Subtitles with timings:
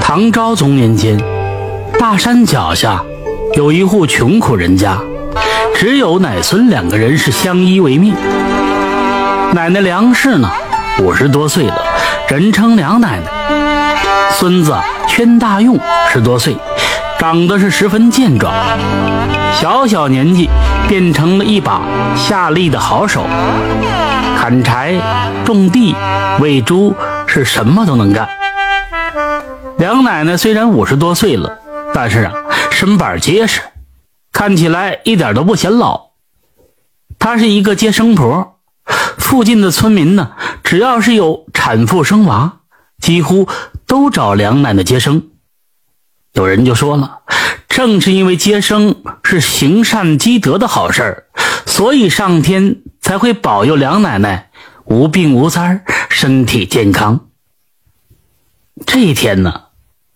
[0.00, 1.16] 唐昭宗年间，
[1.98, 3.00] 大山脚下
[3.54, 4.98] 有一户穷苦人家，
[5.76, 8.12] 只有奶孙两个人是相依为命。
[9.54, 10.50] 奶奶梁氏呢，
[11.00, 11.76] 五十多岁了，
[12.28, 14.00] 人称梁奶奶。
[14.32, 14.74] 孙子
[15.06, 15.78] 宣大用
[16.12, 16.56] 十多岁，
[17.18, 18.52] 长得是十分健壮，
[19.54, 20.48] 小小年纪
[20.88, 21.82] 变成了一把
[22.16, 23.24] 下力的好手，
[24.36, 24.94] 砍柴、
[25.44, 25.94] 种地、
[26.40, 26.94] 喂猪，
[27.26, 28.28] 是什么都能干。
[29.80, 31.58] 梁奶奶虽然五十多岁了，
[31.94, 32.34] 但是啊，
[32.70, 33.62] 身板结实，
[34.30, 36.10] 看起来一点都不显老。
[37.18, 38.60] 她是一个接生婆，
[39.16, 42.58] 附近的村民呢，只要是有产妇生娃，
[43.00, 43.48] 几乎
[43.86, 45.30] 都找梁奶奶接生。
[46.34, 47.20] 有人就说了，
[47.66, 51.24] 正是因为接生是行善积德的好事，
[51.64, 54.50] 所以上天才会保佑梁奶奶
[54.84, 57.28] 无病无灾，身体健康。
[58.84, 59.68] 这一天呢。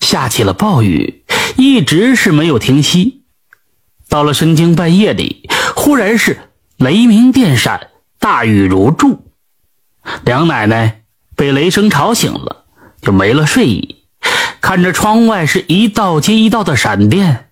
[0.04, 1.24] 下起了暴雨，
[1.56, 3.22] 一直是没有停息。
[4.08, 7.88] 到了深更半夜里，忽然是雷鸣电闪，
[8.19, 9.25] 大雨如注。
[10.22, 11.00] 梁奶奶
[11.34, 12.66] 被雷声吵醒了，
[13.00, 14.05] 就没了睡意，
[14.60, 17.48] 看着窗外是一道接一道的闪电，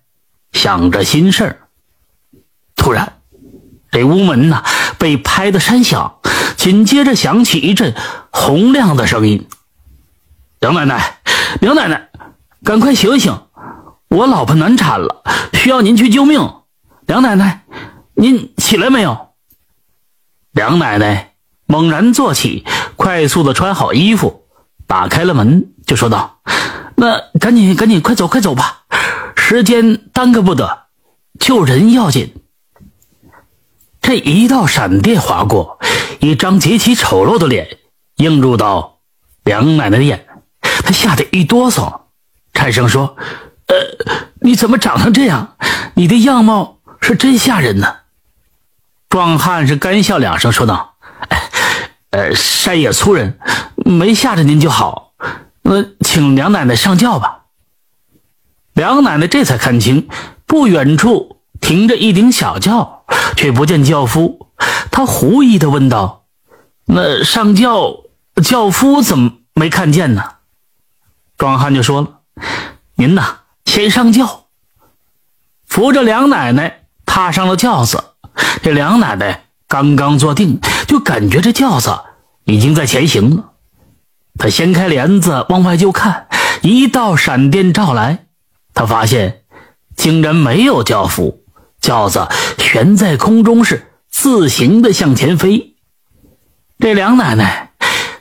[0.51, 1.57] 想着心事儿。
[2.75, 3.13] 突然，
[3.91, 4.63] 这屋门呐
[4.99, 6.17] 被拍得山响，
[6.55, 7.95] 紧接着响起一阵
[8.29, 9.47] 洪亮的声音
[10.61, 11.17] ：“梁奶奶，
[11.59, 12.09] 梁奶奶！”
[12.63, 13.37] 赶快醒醒！
[14.07, 16.39] 我老婆难产了，需要您去救命。
[17.05, 17.65] 梁奶奶，
[18.13, 19.33] 您起来没有？
[20.53, 21.33] 梁奶奶
[21.65, 22.63] 猛然坐起，
[22.95, 24.45] 快速的穿好衣服，
[24.87, 26.39] 打开了门，就说道
[26.95, 28.83] ：“那赶紧赶紧，快走快走吧，
[29.35, 30.83] 时间耽搁不得，
[31.39, 32.33] 救人要紧。”
[34.01, 35.79] 这一道闪电划过，
[36.19, 37.79] 一张极其丑陋的脸
[38.17, 38.99] 映入到
[39.43, 40.25] 梁奶奶的眼，
[40.61, 42.02] 她吓得一哆嗦。
[42.53, 43.17] 产生说
[43.67, 43.75] ：“呃，
[44.41, 45.55] 你怎么长成这样？
[45.95, 47.97] 你的样貌是真吓人呢。”
[49.09, 50.95] 壮汉是干笑两声，说道
[52.11, 53.37] ：“呃，山野粗人，
[53.75, 55.13] 没吓着您就好。
[55.61, 57.41] 那请梁奶奶上轿吧。”
[58.73, 60.09] 梁奶奶这才看清，
[60.47, 64.49] 不远处停着一顶小轿，却不见轿夫。
[64.89, 66.25] 她狐疑的问道
[66.85, 67.97] ：“那上轿
[68.43, 70.23] 轿夫怎么没看见呢？”
[71.37, 72.21] 壮汉就说了。
[72.95, 74.45] 您呐，先上轿，
[75.65, 78.03] 扶着梁奶奶踏上了轿子。
[78.61, 81.99] 这梁奶奶刚刚坐定，就感觉这轿子
[82.45, 83.51] 已经在前行了。
[84.37, 86.27] 她掀开帘子往外就看，
[86.61, 88.25] 一道闪电照来，
[88.73, 89.43] 她发现
[89.95, 91.43] 竟然没有轿夫，
[91.81, 92.27] 轿子
[92.59, 95.75] 悬在空中，是自行的向前飞。
[96.77, 97.71] 这梁奶奶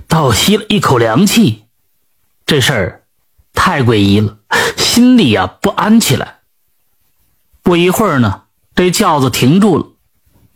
[0.09, 1.65] 倒吸了一口凉气，
[2.47, 3.02] 这事儿。
[3.55, 4.39] 太诡异了，
[4.77, 6.37] 心里呀不安起来。
[7.63, 8.43] 不一会儿呢，
[8.75, 9.87] 这轿子停住了，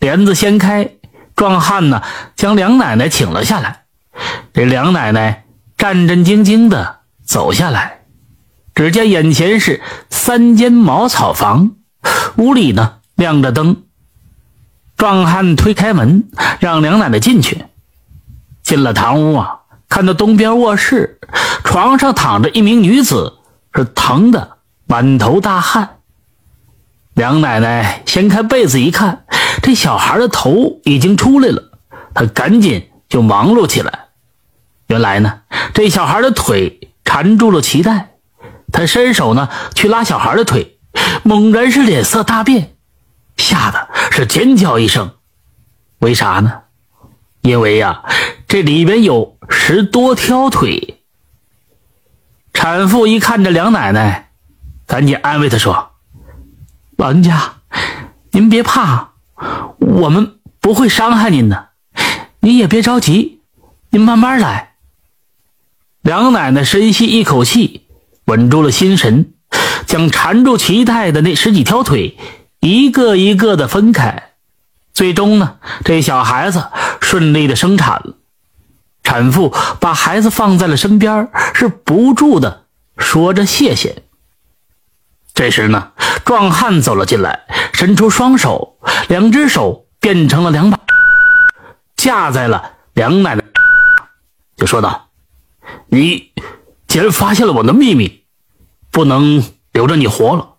[0.00, 0.90] 帘子掀开，
[1.36, 2.02] 壮汉呢
[2.34, 3.84] 将梁奶奶请了下来。
[4.52, 5.44] 这梁奶奶
[5.76, 8.00] 战战兢兢的走下来，
[8.74, 11.76] 只见眼前是三间茅草房，
[12.36, 13.84] 屋里呢亮着灯。
[14.96, 16.28] 壮汉推开门，
[16.58, 17.66] 让梁奶奶进去。
[18.62, 19.60] 进了堂屋啊。
[19.88, 21.20] 看到东边卧室
[21.66, 23.40] 床上躺着一名女子，
[23.74, 25.98] 是疼的满头大汗。
[27.14, 29.26] 梁奶奶掀开被子一看，
[29.62, 31.72] 这小孩的头已经出来了，
[32.14, 34.06] 她赶紧就忙碌起来。
[34.86, 35.40] 原来呢，
[35.74, 38.10] 这小孩的腿缠住了脐带，
[38.72, 40.78] 她伸手呢去拉小孩的腿，
[41.24, 42.76] 猛然是脸色大变，
[43.36, 45.10] 吓得是尖叫一声。
[45.98, 46.60] 为啥呢？
[47.42, 48.04] 因为呀，
[48.46, 50.95] 这里边有十多条腿。
[52.68, 54.30] 产妇一看着梁奶奶，
[54.88, 55.92] 赶紧安慰她说
[56.98, 57.58] ：“老人家，
[58.32, 59.12] 您别怕，
[59.78, 61.68] 我们不会伤害您的，
[62.40, 63.40] 您也别着急，
[63.90, 64.72] 您慢慢来。”
[66.02, 67.86] 梁奶奶深吸一口气，
[68.24, 69.32] 稳住了心神，
[69.86, 72.16] 将缠住脐带的那十几条腿
[72.58, 74.30] 一个一个的分开。
[74.92, 76.64] 最终呢，这小孩子
[77.00, 78.16] 顺利的生产了。
[79.04, 82.65] 产妇把孩子放在了身边，是不住的
[83.16, 84.02] 说着谢谢。
[85.32, 85.92] 这时呢，
[86.26, 88.76] 壮汉走了进来，伸出双手，
[89.08, 90.78] 两只手变成了两把，
[91.96, 93.42] 架在了梁奶奶，
[94.54, 95.08] 就说道
[95.88, 96.30] ：“你
[96.86, 98.26] 既然发现了我的秘密，
[98.90, 99.42] 不能
[99.72, 100.56] 留着你活了。”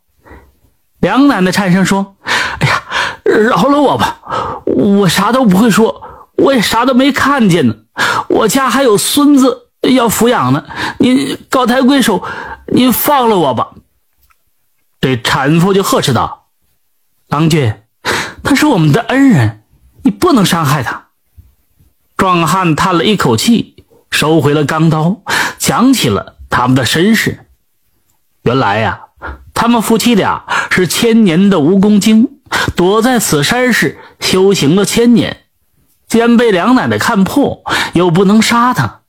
[0.99, 2.15] 梁奶奶颤声说
[2.57, 2.81] ：“哎呀，
[3.23, 7.75] 饶了我吧。”我啥都不会说，我也啥都没看见呢。
[8.29, 10.65] 我家还有孙子要抚养呢。
[10.99, 12.23] 您高抬贵手，
[12.67, 13.71] 您放了我吧。”
[14.99, 16.47] 这产妇就呵斥道
[17.29, 17.73] ：“郎君，
[18.43, 19.63] 他是我们的恩人，
[20.03, 21.07] 你不能伤害他。”
[22.17, 25.21] 壮汉叹了一口气，收回了钢刀，
[25.59, 27.45] 讲起了他们的身世。
[28.41, 29.01] 原来呀，
[29.53, 32.39] 他们夫妻俩是千年的蜈蚣精，
[32.75, 35.45] 躲在此山市修行了千年，
[36.07, 37.61] 既然被梁奶奶看破，
[37.93, 39.01] 又不能杀他，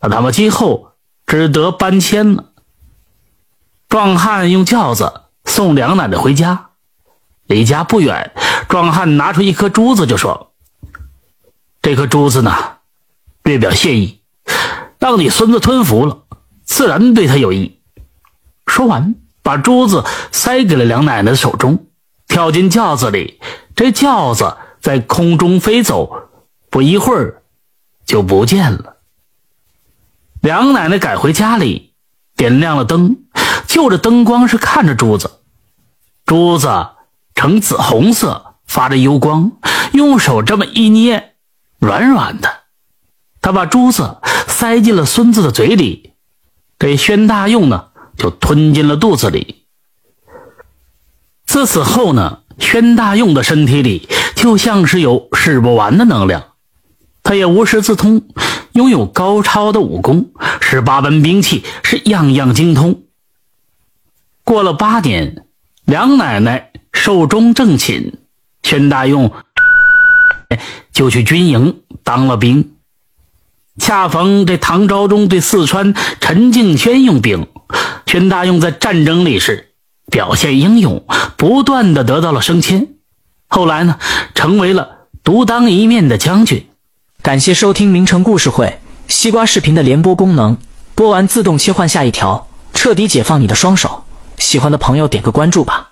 [0.00, 0.92] 那他们今后
[1.26, 2.52] 只得搬迁了。
[3.88, 6.70] 壮汉用轿子送梁奶奶回家，
[7.46, 8.32] 离家不远，
[8.68, 10.52] 壮汉拿出一颗珠子，就说
[11.80, 12.52] ：“这颗珠子呢，
[13.44, 14.20] 略表谢意，
[14.98, 16.24] 让你孙子吞服了，
[16.64, 17.80] 自然对他有益。”
[18.66, 21.86] 说完，把珠子塞给了梁奶奶的手中，
[22.26, 23.40] 跳进轿子里。
[23.76, 26.28] 这轿子在空中飞走，
[26.70, 27.42] 不一会儿
[28.04, 28.95] 就不见了。
[30.46, 31.90] 梁奶奶赶回家里，
[32.36, 33.16] 点亮了灯，
[33.66, 35.40] 就着灯光是看着珠子。
[36.24, 36.68] 珠子
[37.34, 39.50] 呈紫红色，发着幽光，
[39.92, 41.34] 用手这么一捏，
[41.80, 42.48] 软软的。
[43.40, 46.12] 他把珠子塞进了孙子的嘴里，
[46.78, 47.88] 给宣大用呢。
[48.16, 49.66] 就吞进了肚子里。
[51.44, 56.52] 自此后呢，宣大用的身体里就像是有使不完的能量，
[57.22, 58.22] 他也无师自通，
[58.76, 63.04] 拥有高超的武功，十八般兵器是样样精通。
[64.44, 65.46] 过了八年，
[65.86, 68.12] 梁奶奶寿终正寝，
[68.62, 69.32] 宣大用
[70.92, 72.74] 就去军营当了兵。
[73.78, 77.46] 恰逢这唐昭宗对四川陈敬轩用兵。
[78.06, 79.70] 宣大用在战争里是
[80.10, 81.04] 表现英勇，
[81.38, 82.88] 不断的得到了升迁，
[83.48, 83.98] 后来呢，
[84.34, 86.66] 成为了独当一面的将军。
[87.26, 88.78] 感谢收听名城故事会
[89.08, 90.56] 西瓜视频的联播功能，
[90.94, 94.04] 播完自动切换下一条，彻底解放你的双手。
[94.38, 95.85] 喜欢的朋友点个关注吧。